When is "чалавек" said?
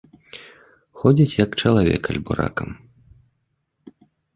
1.65-2.03